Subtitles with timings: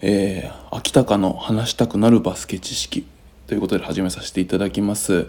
[0.00, 3.04] えー、秋高の話したくなるバスケ知識
[3.48, 5.26] ということで始めさせていただきます。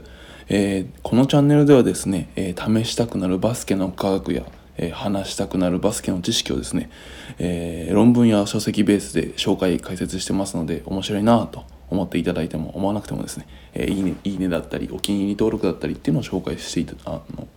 [0.47, 4.43] えー、このチャンネルではですね、えー、試したくなるバスケの科学や、
[4.77, 6.91] え話したくなるバスケの知識をですね、
[7.39, 17.47] え論文や書籍ベースで紹介解説してますので面白いなと思っていただいても思わなくてもですね、えいいねいいねだったりお気に入り登録だったりっていうのを紹介していたあの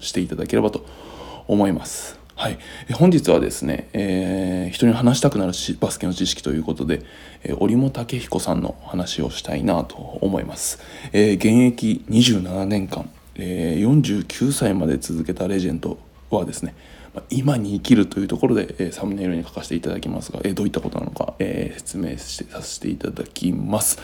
[0.00, 0.86] していただければと
[1.46, 2.25] 思います。
[2.38, 2.58] はい、
[2.92, 7.02] 本日はですね、えー、人に話したくなるバスケの知識ということで、
[7.42, 10.78] えー、織茂武彦さんの話をしたいなと思います、
[11.14, 15.98] えー、現役27年間、えー、49歳まで続けたレジェンド
[16.28, 16.74] はですね
[17.30, 23.98] 今に生きるというところで、えサムネイルに書かせていただきますが、えどういったことなのか、え説明してさせていただきます、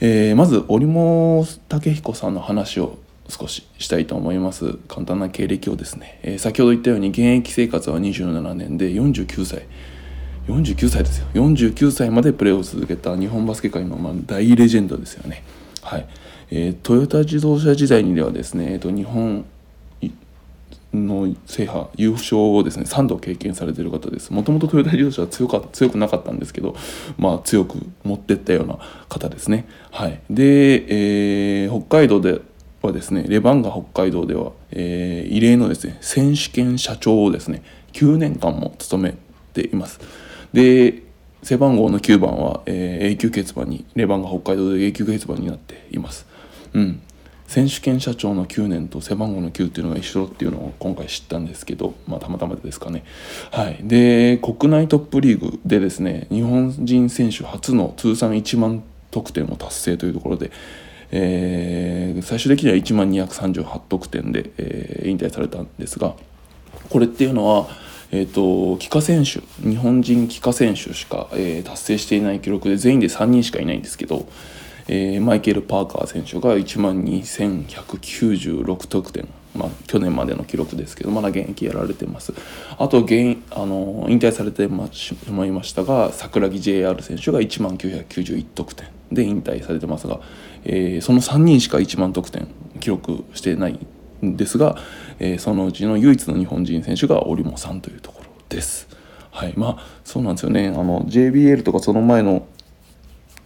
[0.00, 4.78] えまず織茂武彦さんの話を少ししたいと思います。
[4.88, 9.66] 簡単な経歴をですね、えー、先ほど言ったように現役生活は27年で49歳。
[10.46, 11.26] 49歳ですよ。
[11.34, 15.42] 49歳までプレーを続けた日本バスケ界のま大レジェンドですよね。
[15.82, 16.06] はい。
[16.50, 19.46] えー、トヨタ自動車時代にではですね、えーと、日本
[20.92, 24.32] の制覇優勝をですね3度経験されてる方です。
[24.32, 26.76] もともとトヨタ自動車は強か強くなかったんですけど
[27.18, 29.66] まあ強く持ってったような方ですね。
[29.90, 30.20] はい。
[30.30, 32.40] で、えー、北海道で
[32.86, 39.14] はですねレバンガ北海道では、えー、異例のですね選手権社長をですね9年間も務め
[39.52, 40.00] ています。
[40.52, 41.02] で
[41.42, 46.26] 背番号の9番は、えー、永久欠番にレバンガ北海道で永久欠番になっています。
[46.72, 47.00] うん。
[47.46, 53.04] 選手権社長の9年と背番号の9っていうのが一緒っていうのを今回知ったんですけど、まあ、たまたまですかね。
[53.50, 60.50] はい、で国内トップリーグでですね日本人選手初の通算1万得点を達成というところで、
[61.10, 66.14] えー、最終的には1万238得点で、えー、引退されたんですが
[66.90, 67.68] これっていうのは、
[68.10, 74.26] えーと、帰化選手日本人帰化選手しか、えー、達成していない記録で全員で3人しかいないんですけど、
[74.88, 82.32] えー、マイケル・パーカー選手が1万2196得点、まあ、去年までの記録ですけどまだ現役やられてます
[82.76, 90.20] あと現あの引退されてしまいましたが桜木 JR 選手が1万991得点で引退されてますが、
[90.64, 92.48] えー、その3人しか1万得点
[92.80, 93.78] 記録してない
[94.24, 94.76] んですが、
[95.18, 98.88] えー、そのうちの唯一の日本人選手が織茂さんというところです。
[99.30, 102.46] はいまあそうなんですよねあの JBL とかその前の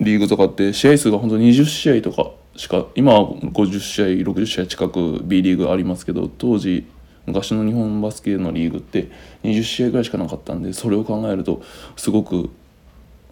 [0.00, 6.87] リーグとかって試合数が本当に20試合とかしか今は50試合60試合近く B リーグありますけど当時
[7.25, 9.11] 昔の日本バスケのリーグって
[9.45, 11.63] 20試合ぐらいしかなかったんでそれを考えると
[11.97, 12.51] すごく、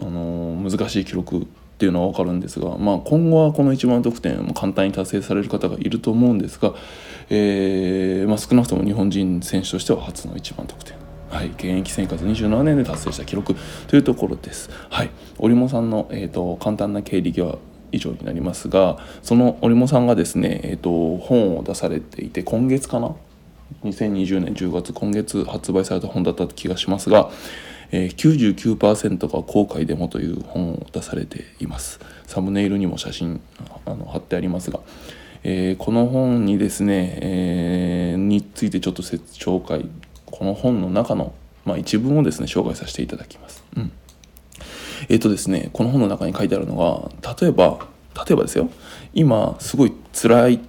[0.01, 1.47] あのー、難しい記録っ
[1.79, 6.75] ていうのは分かるんですが、まあ、今後はこの1万得点も簡単に達成される方がいると思うんですが、
[7.29, 10.95] えーまあ、少なくとも日本人選手としては初の1万得点。
[11.31, 13.57] はい、現役生活27年で達成した記録
[13.89, 14.71] というところです。
[14.89, 17.59] はい、織茂さんの、えーと、簡単な経歴は
[17.93, 23.15] 以上になりますがその織茂さんがですね、えーと、本を出されていて今月かな
[23.85, 27.31] ？2020年10月今月発売された本だった気がしますが
[27.93, 32.01] えー、99%が後悔でもという本を出されています。
[32.27, 33.41] サムネイルにも写真
[33.85, 34.81] あの貼ってありますが、
[35.45, 39.89] えー、この本にですね、えー、についてちょっと紹介
[40.25, 41.33] この本の中の、
[41.65, 43.93] まあ、一文をですね紹介させていただきます、うん、
[45.09, 48.71] えっ、とですねこの本の中に書いてあるのが例えば例えばですよ。
[49.13, 50.61] 今すごい辛い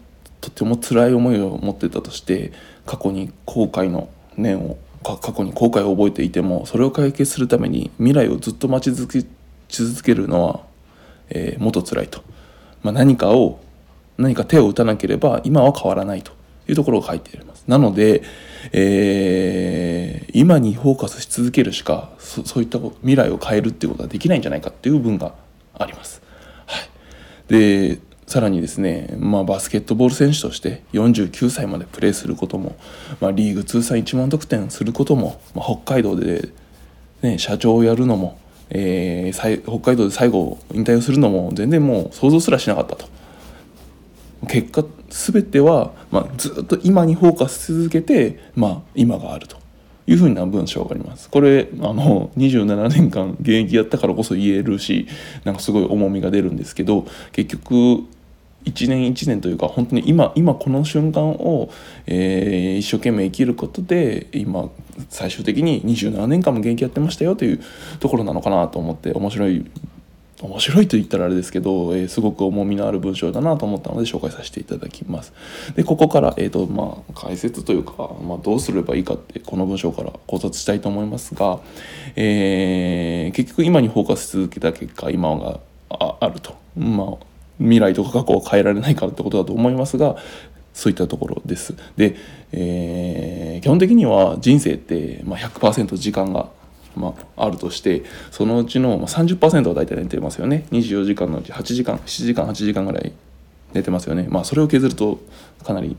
[0.41, 2.51] とても辛い思いを持ってたとして
[2.85, 9.27] 過去に後悔の念を過去に後悔を覚えていてもそれを解決するために未来をずっと待ち続け
[9.69, 10.61] 続けるのは、
[11.29, 12.23] えー、もっと辛いと、
[12.83, 13.59] まあ、何かを
[14.17, 16.31] 何か手を打たなければ今は変わらないと
[16.67, 17.56] いうところが書いてあります。
[17.67, 18.23] なので、
[18.71, 25.33] えー、今にフォーカスし続けるしかそういった未来を変えるっていうことはできないんじゃないかっていう文が
[25.73, 26.21] あります、
[26.65, 26.89] はい、
[27.47, 32.75] でさらにですね、まあ、バスケットボール選手として49歳までプレーすることも、
[33.21, 36.49] まあ、リーグ通算1万得点することも、まあ、北海道で、
[37.21, 38.37] ね、社長をやるのも、
[38.69, 43.16] えー、北海道で最後引退をするのも全然もう想像すらしなかったと。
[44.47, 49.57] 結果全ては、まあ、ずっと今にフォーカスし続けて、まあ、今があると
[50.05, 51.29] いうふうな文章があります。
[51.29, 55.07] これあの27年間現役やったからこそ言えるし
[55.43, 58.05] なんかすごい重みが出るんですけど結局
[58.63, 61.69] 一年一年というか本当に今今この瞬間を、
[62.05, 64.69] えー、一生懸命生きることで今
[65.09, 67.63] 最終的に27年間も現役やってましたよという
[67.99, 69.65] ところなのかなと思って面白い
[70.41, 75.33] 面白いと言ったらあれですけど、えー、すごく重みのある文章だなと思ったので紹介させていただきます。
[75.75, 81.59] でここから、えーとまあ、解説というか、まあ、どうすればいいかってこの文章から考察したいと思いますが、
[82.15, 87.25] えー、結局今にフォーカスし続けた結果今があると、まあ、
[87.57, 90.17] 未来とか過去を変えられないからってことだと思いますが
[90.73, 91.73] そういったところです。
[91.95, 92.15] で、
[92.51, 96.51] えー、基本的には人生って、まあ100%時間が
[96.97, 100.65] まあ、あるとしてそのうちの30%は大体寝てますよね。
[100.71, 103.13] 24時間のうち8時間7時間8時間ぐらい
[103.73, 104.27] 寝てますよね。
[104.29, 105.19] まあそれを削ると
[105.63, 105.95] かなり、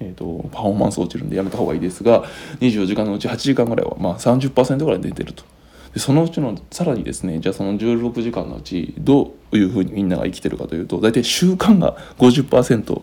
[0.00, 2.24] えーと、パフォーマンス落ちるんでやめた方がいいですが
[2.60, 5.44] 24時間のうち8時間ぐらいはまあ30%ぐらい寝てると。
[5.94, 13.02] でそのうちのさらにですねじゃあその16時間のうちどういうふうにみんなが生きてるかというと大体習慣が50%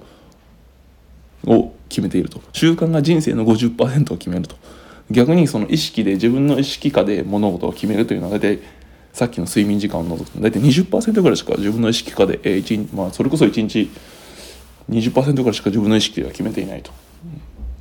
[1.48, 2.42] を決めていると。
[2.54, 4.56] 習慣が人生の50%を決めると。
[5.12, 8.60] 逆にその意識で自分の意識下で物事を決めるというのは大体
[9.14, 13.90] さっきの睡眠時間を除くと大体20%ぐらいしか自分の意識下で、えーまあ、それこそ1日
[14.90, 16.92] 20%ぐらいしか自分の意識では決めていないと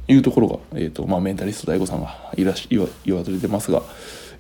[0.09, 3.83] いうところが、えーとまあ、メンタリスト DAIGO さんがいらし言わ言われてますが、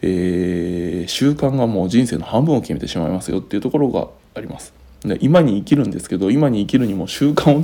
[0.00, 4.72] えー、習慣がもう人生の半分を決めてしまいますよっていうところがあります。
[5.02, 7.54] で今に生きるんですけど今に生きるにも習慣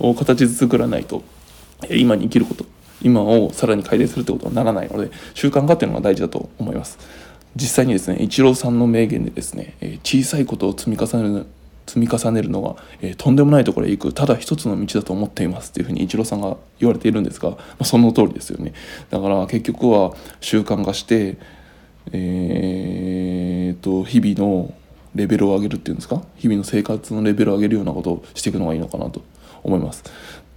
[0.00, 1.22] をを形作らないと
[1.88, 2.66] 今に生きること
[3.02, 6.98] 今をさらに改善するってことはならないので習慣化っていうのが大事だと思います。
[7.54, 11.46] 実際にですねイチローさんの名言でですね、小さいことを積み重ねる
[11.86, 18.72] 積み重ねるのが、えー、とんでもないところへ行くただ一つの道だと思っていますっていうふうにイチローさんが言われているんですが、まあ、その通りですよね。
[19.08, 21.36] だから結局は習慣化して
[22.12, 24.72] えー、と日々の
[25.16, 26.22] レベルを上げるっていうんですか？
[26.36, 29.22] 日々の生活のレベルを上げるようなことをしていくのがいいのかなと
[29.64, 30.04] 思います。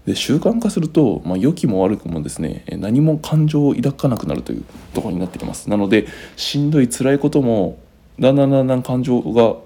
[0.10, 4.66] で習慣化すると、まあ、良きも悪くもですね何も感情を抱かなくなるという
[4.96, 5.70] ところになってきます。
[5.70, 7.78] なのでしんどい辛いことも
[8.20, 9.58] だんだんだんだん感情が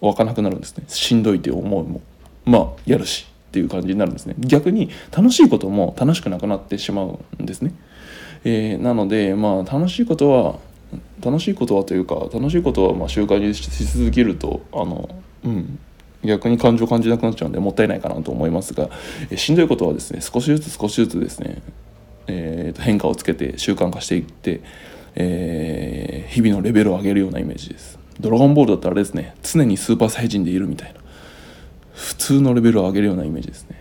[0.00, 0.84] 湧かなくなるんですね。
[0.86, 2.00] しんどいという思いも
[2.44, 4.36] まあやるしっていう感じになるんですね。
[4.38, 7.74] 逆に楽しいことも楽しくなくなってしまうんですね、
[8.44, 10.60] えー、なのでまあ楽しいことは
[11.20, 15.08] 楽しいことはというか楽しいことはまあ習慣にし続けるとあの
[15.44, 15.80] うん
[16.22, 18.90] 逆に感情を感じなくなっちゃうんでもったいないかなと思いますが、
[19.30, 21.62] えしんどいことはですね少しずつ少しずつですね、
[22.26, 24.60] えー、と変化をつけて習慣化していって、
[25.14, 27.98] えー、日々のレベルを上げるようなイメージです。
[28.20, 31.00] ドラゴンボールだったらあれですね常にスーパーサイジンでいるみたいな
[31.94, 33.80] 普通のレベルを上げるようなイメージですね。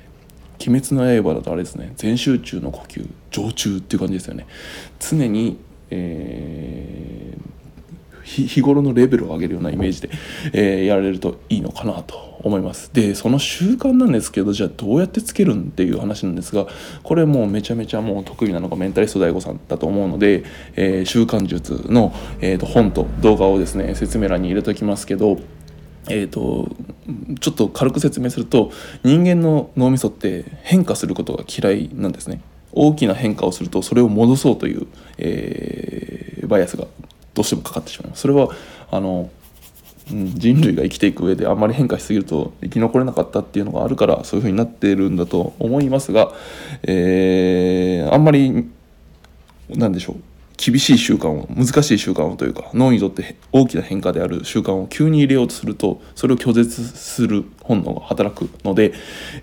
[0.67, 4.45] 鬼滅の刃だとあれですね全集中の呼吸常駐っていう感じですよね
[4.99, 5.57] 常に、
[5.89, 7.58] えー、
[8.23, 10.09] 日頃のレベルを上げるようなイメージで、
[10.53, 12.91] えー、やられるといいのかなと思います。
[12.93, 16.67] でその習慣なんですけどじゃあどうやってつけるんっていう話なんですが
[17.03, 20.43] これもうめちゃめちゃもう得意なのがメンタリスト DAIGO さんだと思うので、
[20.75, 25.37] えー、習慣術の、えーと、本と動画をですね説明欄に入れときますけど
[26.11, 26.69] えーと、
[27.39, 28.71] ちょっと軽く説明すると
[29.03, 32.41] 人間の脳みそって変化することが嫌いなんですね。
[32.71, 34.87] 大きな変化をするとそれを戻そうという、
[35.17, 36.85] えー、バイアスが
[37.33, 38.21] どうしてもかかってしまいます。
[38.21, 38.49] それは
[38.91, 39.29] あの
[40.11, 46.33] 人類が生きていく上であんまり変化しすぎると生き残れなかったっていうのがあるからそういうふうになっているんだと思いますが、
[46.83, 48.69] えー、あんまり
[49.69, 50.15] なんでしょう
[50.57, 58.93] 厳しい習慣を難しい習慣をというか脳にとって大きな変化である習慣を急に入れようとするとそれを拒絶する本能が働くので、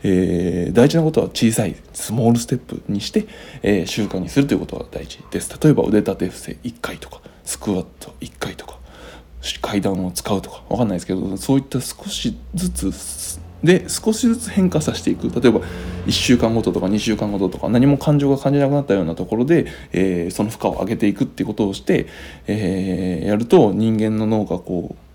[0.03, 3.27] えー、大事なことは小さいスモールステップにして、
[3.63, 5.59] えー、習慣にするということが大事です。
[5.59, 7.23] 例えば腕立て伏せ1回とか。
[7.47, 8.79] スクワット1回とか
[9.63, 15.61] 階段を使うとか分かんないですけどそういった少しずつで少しずつ変化させていく例えば
[16.07, 22.07] 1週間ごととか2週間ごととか何も感情が感じなくなったようなところで、えー、その負荷を上げていくっていうことをして、
[22.47, 25.07] えー、やると人間の脳がこう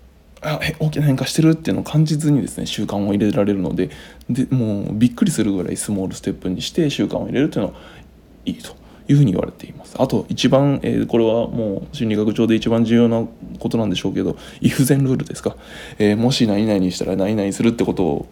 [0.44, 3.90] あ大きな変化してるっていうのを感じずにですね習慣を入れられるので
[4.28, 7.80] でもうびっくりするぐらいスモールステップにして習慣を入れるっていうのは
[8.44, 8.81] いいと。
[9.12, 9.94] いうふうに言われています。
[9.98, 13.26] あと一番、えー、これはもう心理学上で一番重要な
[13.58, 15.56] ことなんでしょうけどイフゼンルールですか、
[15.98, 18.26] えー、もし何々にしたら何々するってことを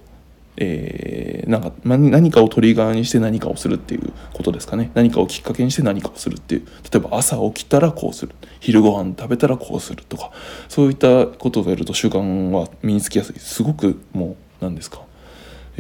[0.63, 4.91] えー、なんか何かをトリガーにして何かをするっていうことですかね。
[4.95, 6.67] 何かをきっかけにして何かをするっていう。
[6.93, 8.35] 例えば朝起きたらこうする。
[8.59, 10.33] 昼ご飯食べたらこうするとか。
[10.69, 13.39] そういったことをやると習慣は身につきやすい。
[13.39, 15.01] すごくもう何ですか。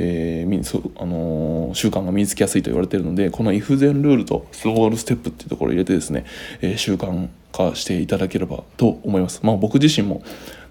[0.03, 6.25] えーそあのー、習慣が身につきやすいと言われているのでこの if 全ルールとスモールステップっていうところを入れてですね、
[6.63, 9.41] えー、習慣化していただければと思います。
[9.43, 10.23] まあ、僕自身も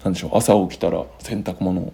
[0.02, 1.92] 何でしょう朝起きたら洗濯物を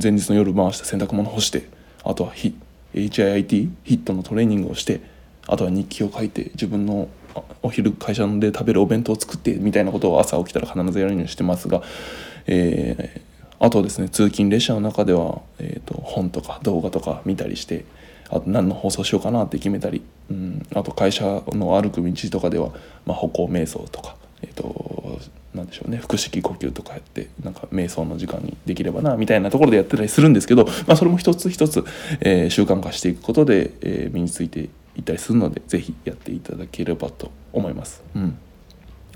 [0.00, 1.68] 前日の夜回して洗濯物干して
[2.02, 5.00] あとは HIIT ヒットのトレーニングをして
[5.46, 7.08] あとは日記を書いて自分の
[7.62, 11.82] お昼会社で食べるお弁当を作ってみたいなことを朝起きたら必ずやるようにしてますが、
[12.46, 13.25] えー
[13.58, 17.84] あとですね通勤列車の中では、えーと、本とか動画とか見たりして
[18.28, 22.70] あと何の放送しようかなって決めたり、うん、あと会社の歩く道とかでは、
[23.04, 25.20] まあ、歩行瞑想とか、えーと、
[25.54, 31.84] なんでしょうね腹式呼吸とかやってなんか瞑想の時間にできればなみたいなところでやってたりするんですけど、まあ、それも一つ一つ、
[32.20, 38.02] えー、習慣化していくことで、えー、身についていったりするので是非やっていただければと思います。
[38.14, 38.38] うん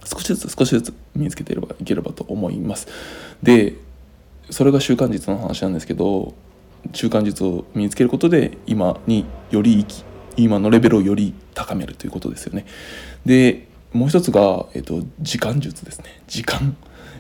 [0.05, 2.89] 少しずつ少しずつ身につけていればいければと思います。
[3.43, 3.75] で
[4.51, 6.35] それが習慣術の話なんですけど
[6.93, 10.05] 習慣術を身につけることで今により生き
[10.37, 12.65] 今のレベルをより高めるということですよね。
[13.27, 16.77] でもう一つが、えーと、時間術ですね時間。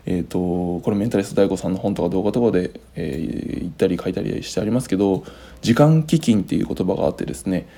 [0.07, 5.25] えーと、これメンタリスト DAIGO さんの本とか動画とかで、えー、言ったり書いたりしてありますけど
[5.61, 7.69] 時間基金っていう言葉があってですね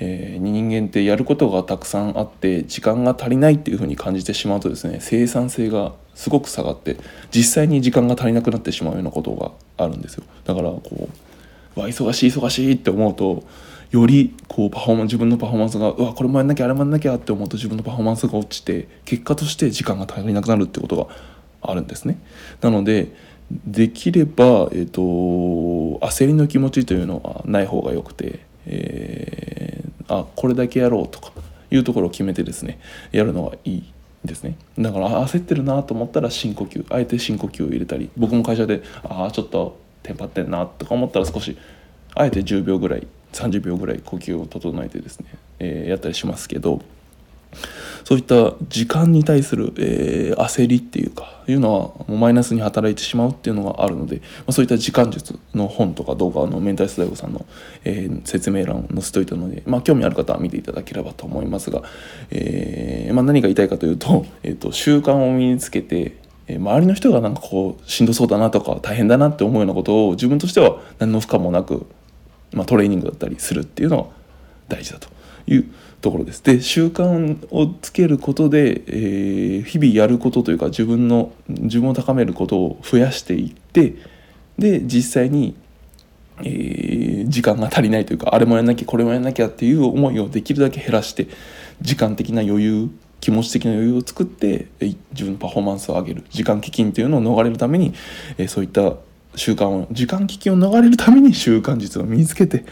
[0.00, 6.96] えー、人間ってやることがたくさんあって時間が足りないっていうふうに感じてしまうとですね生産性がすごく下がって
[7.30, 10.24] 実際に時間が足りなくなってしまうようなことがあるんですよ。
[10.44, 11.08] だからこ
[11.76, 13.44] うわ忙しい忙しいって思うと
[13.90, 21.06] よりこうパフォーマン自分のパフォーマンスがうわこれもやんなきゃあれもやんなきゃって思うと自分のパフォーマンスが落ちて結果として時間が足りなくなるってことが
[21.62, 22.18] あるんですね。
[22.60, 23.12] なので
[23.50, 25.00] できれば、えーと、
[26.06, 28.40] 焦りの気持ちというのはない方がよくて、
[30.08, 31.32] あこれだけやろうとか
[31.70, 32.80] いうところを決めてですね
[33.12, 33.92] やるのがいい
[34.24, 34.56] ですね。
[34.78, 36.84] だから焦ってるなと思ったら深呼吸。
[36.90, 41.56] あえて深呼吸を入れたり僕も会社でああちょっとテンパってんなとか思ったら少し
[42.14, 45.26] あえて10秒ぐらい30秒ぐらい呼吸を整えてですね、
[45.58, 46.80] えー、やったりしますけど
[48.04, 57.44] そういった時間に対する、えー、焦りっていうかいうのはもうマイナスに働いてしまうっていうのがあるので、まあ、そういった時間術の本とか動画のメンタリスト大悟さんの、
[57.84, 61.82] えー、説明欄を載せておいたので、まあ、興味ある方は見ていただければと思いますが、
[62.30, 66.16] えーまあ、何が言いたいかというと, えーと、習慣を身につけて
[66.48, 71.86] 周りの人がなんかこうしんどそうだなとか大変だなって思うようなことを自分としては何の負荷もなく、
[72.52, 74.06] まあ、トレーニングだったりするっていうのは
[74.66, 75.17] 大事だと。
[75.48, 75.64] いう
[76.00, 76.42] ところです。
[76.42, 83.96] で習慣をつけることで、えー、日々やることというか自分の自分を高めることを増やしていって
[84.58, 85.56] で実際に、
[86.40, 91.28] えー、時間が足りないというかあれもやんなきゃこれもやんなきゃっていう思いをできるだけ減らして
[91.80, 92.90] 時間的な余裕
[93.20, 97.92] 気持ち的な余裕を作って自分のパフォーマンスを上げる時間基金というのを逃れるために、
[98.36, 98.94] えー、そういった
[99.38, 102.64] 習慣を時間危機を逃れるために習慣術を身につけて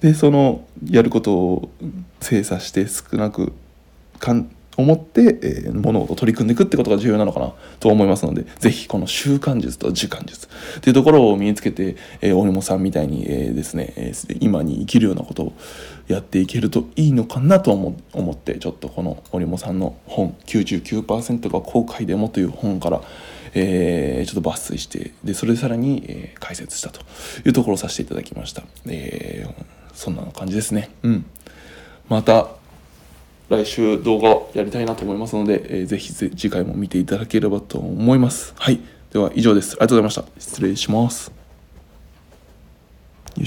[0.00, 1.70] でそのやることを
[2.20, 3.52] 精査して少なく
[4.18, 10.48] かん思って、えー、物事を取り組んでいくってことが重要なのかなと思いますので是非この習慣術と時間術
[10.78, 15.52] っていうところを身につけて、えー、大山さんみたいに、えー、ですね、えー、今に生きるようなことを
[16.08, 23.02] やっていけるといいのかなと思思ってちょっとこの織茂さんの本「99%が後悔でも」という本から
[23.54, 27.00] えー、ちょっと抜粋してでそれでさらに、えー、解説したと
[27.44, 30.90] いうところをさせていただきました、えー、そんな感じですね。
[31.02, 31.26] うん。
[32.08, 32.48] また
[33.52, 38.54] 来週動画やりたいなと思いますので、えー、ぜひ次回も見ていただければと思います。
[38.56, 38.80] はい。
[39.12, 39.72] では以上です。
[39.72, 40.40] ありがとうございました。
[40.40, 41.41] 失礼します。